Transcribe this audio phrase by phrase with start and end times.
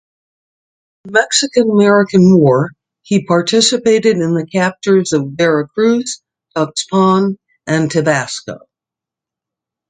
[1.05, 2.71] In the Mexican-American War
[3.03, 6.23] he participated in the captures of Veracruz,
[6.57, 8.61] Tuxpan and Tabasco.